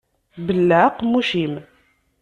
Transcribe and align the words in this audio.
Belleɛ 0.45 0.81
aqemmuc-im. 0.89 1.53